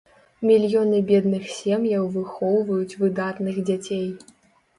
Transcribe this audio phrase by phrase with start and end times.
[0.51, 4.05] Мільёны бедных сем'яў выхоўваюць выдатных дзяцей.